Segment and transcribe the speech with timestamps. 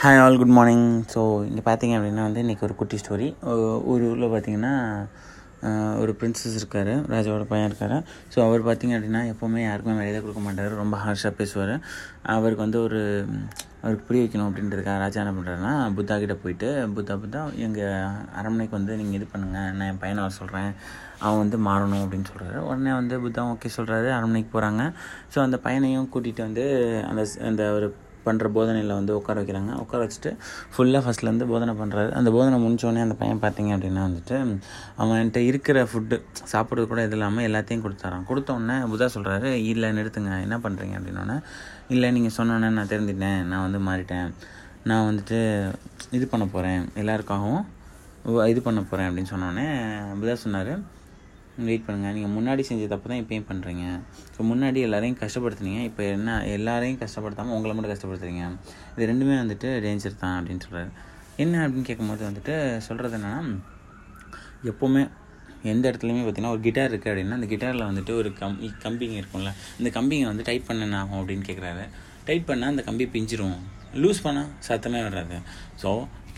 [0.00, 3.28] Hi all good morning so இங்கே பார்த்தீங்க அப்படின்னா வந்து இன்றைக்கி ஒரு குட்டி ஸ்டோரி
[3.90, 4.72] ஒரு ஊரில் பார்த்தீங்கன்னா
[6.00, 7.94] ஒரு பிரின்சஸ் இருக்கார் ராஜாவோட பையன் இருக்கார்.
[8.32, 11.74] ஸோ அவர் பார்த்தீங்க அப்படின்னா எப்போவுமே யாருக்குமே மரியாதை கொடுக்க மாட்டார் ரொம்ப ஹார்ஷாக பேசுவார்.
[12.36, 13.00] அவருக்கு வந்து ஒரு
[13.82, 18.06] அவருக்கு புரிய வைக்கணும் அப்படின்றதுக்காக ராஜா என்ன பண்ணுறாருன்னா புத்தா கிட்டே போயிட்டு புத்தா புத்தா எங்கள்
[18.40, 20.70] அரண்மனைக்கு வந்து நீங்கள் இது பண்ணுங்கள் நான் என் பையனை வர சொல்கிறேன்
[21.20, 24.82] அவன் வந்து மாறணும் அப்படின்னு சொல்கிறாரு உடனே வந்து புத்தா ஓகே சொல்கிறாரு அரண்மனைக்கு போகிறாங்க
[25.34, 26.66] ஸோ அந்த பையனையும் கூட்டிகிட்டு வந்து
[27.10, 27.88] அந்த அந்த ஒரு
[28.28, 29.72] பண்ணுற போதனையில் வந்து உட்கார வைக்கிறாங்க.
[29.84, 30.30] உட்கார வச்சுட்டு
[30.74, 34.36] ஃபுல்லாக ஃபஸ்ட்லேருந்து போதனை பண்ணுறாரு அந்த போதனை முடிஞ்சோடனே அந்த பையன் பார்த்தீங்க அப்படின்னா வந்துட்டு
[35.02, 36.18] அவன்கிட்ட இருக்கிற ஃபுட்டு
[36.52, 40.34] சாப்பிட்றது கூட இது இல்லாமல் எல்லாத்தையும் கொடுத்தாரான் கொடுத்தோடனே புதா சொல்கிறாரு இல்லை நிறுத்துங்க.
[40.46, 41.38] என்ன பண்ணுறீங்க அப்படின்னோடனே
[41.94, 44.28] இல்லை நீங்கள் சொன்னோன்னே நான் தெரிஞ்சிட்டேன் நான் வந்து மாறிட்டேன்.
[44.90, 45.38] நான் வந்துட்டு
[46.16, 47.64] இது பண்ண போகிறேன் எல்லாருக்காகவும்
[48.52, 49.66] இது பண்ண போகிறேன் அப்படின்னு சொன்னோடனே
[50.20, 50.72] புதா சொன்னார்
[51.66, 53.84] வெயிட் பண்ணுங்கள் நீங்கள் முன்னாடி செஞ்ச தப்பு தான் இப்பயும் பண்ணுறீங்க
[54.34, 55.82] ஸோ முன்னாடி எல்லாரையும் கஷ்டப்படுத்துனீங்க.
[55.90, 58.42] இப்போ என்ன எல்லாரையும் கஷ்டப்படுத்தாமல் உங்களை மட்டும் கஷ்டப்படுத்துறீங்க.
[58.96, 60.90] இது ரெண்டுமே வந்துட்டு டேஞ்சர் தான் அப்படின்னு சொல்கிறாரு
[61.44, 62.56] என்ன அப்படின்னு கேட்கும்போது வந்துட்டு
[62.88, 63.40] சொல்கிறது என்னென்னா
[64.72, 65.04] எப்போவுமே
[65.72, 69.90] எந்த இடத்துலையுமே பார்த்தீங்கன்னா ஒரு கிட்டார் இருக்குது அப்படின்னா அந்த கிட்டாரில் வந்துட்டு ஒரு கம் கம்பிங் இருக்கும்ல இந்த
[69.96, 71.84] கம்பிங்கை வந்து டைட் பண்ண என்ன ஆகும் அப்படின்னு கேட்குறாரு
[72.28, 73.58] டைட் பண்ணால் அந்த கம்பி பிஞ்சிரும்.
[74.02, 75.36] லூஸ் பண்ணால் சத்தமே வராது.
[75.82, 75.90] ஸோ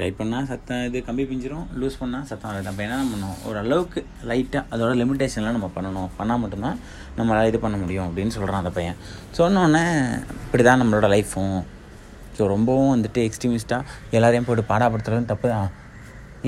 [0.00, 2.68] டைட் பண்ணால் சத்தம் இது கம்பி பிஞ்சிரும் லூஸ் பண்ணால் சத்தம் வராது.
[2.72, 3.36] அப்போ என்ன பண்ணணும்?
[3.48, 6.08] ஒரு அளவுக்கு லைட்டாக அதோட லிமிட்டேஷன்லாம் நம்ம பண்ணணும்.
[6.18, 6.78] பண்ணால் மட்டும்தான்
[7.18, 8.98] நம்மளால் இது பண்ண முடியும் அப்படின்னு சொல்கிறான் அந்த பையன்.
[9.40, 9.84] சொன்னோடனே
[10.46, 11.58] இப்படி தான் நம்மளோட லைஃப்பும்
[12.36, 15.70] ஸோ ரொம்பவும் வந்துட்டு எக்ஸ்ட்ரீமிஸ்ட்டாக எல்லாரையும் போட்டு பாடாப்படுத்துறதும் தப்பு தான்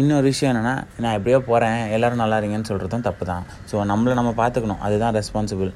[0.01, 4.31] இன்னொரு விஷயம் என்னென்னா நான் எப்படியோ போகிறேன் எல்லோரும் நல்லா இருங்கன்னு சொல்கிறதும் தப்பு தான் ஸோ நம்மளை நம்ம
[4.39, 5.71] பார்த்துக்கணும் அதுதான் ரெஸ்பான்சிபிள்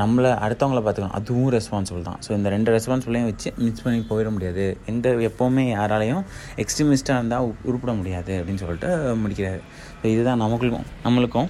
[0.00, 1.16] நம்மளை அடுத்தவங்கள பார்த்துக்கணும்.
[1.18, 2.20] அதுவும் ரெஸ்பான்சிபிள் தான்.
[2.26, 4.64] ஸோ இந்த ரெண்டு ரெஸ்பான்சிபிளையும் வச்சு மிஸ் பண்ணி போயிட முடியாது.
[4.92, 6.22] எந்த எப்போவுமே யாராலையும்
[6.62, 8.90] எக்ஸ்ட்ரீமிஸ்ட்டாக இருந்தால் உருப்பிட முடியாது அப்படின்னு சொல்லிட்டு
[9.22, 9.60] முடிக்கிறாரு.
[10.00, 11.48] ஸோ இதுதான் நமக்கும் நம்மளுக்கும்.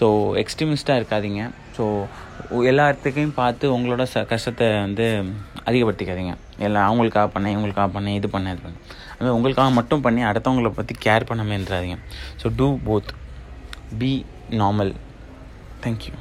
[0.00, 0.06] ஸோ
[0.42, 1.42] எக்ஸ்ட்ரீமிஸ்ட்டாக இருக்காதிங்க.
[1.76, 1.84] ஸோ
[2.70, 5.06] எல்லாத்துக்கையும் பார்த்து உங்களோட ச கஷ்டத்தை வந்து
[5.68, 6.34] அதிகப்படுத்திக்காதீங்க.
[6.66, 8.82] எல்லாம் அவங்களுக்காக பண்ணேன் இவங்களுக்காக பண்ணேன் இது பண்ணேன் இது பண்ணேன்
[9.14, 11.98] அதுமாதிரி உங்களுக்காக மட்டும் பண்ணி அடுத்தவங்கள பற்றி கேர் பண்ணாமல் இருந்துடாதீங்க
[12.42, 13.12] so do both
[14.02, 14.12] be
[14.62, 14.92] normal
[15.84, 16.12] thank you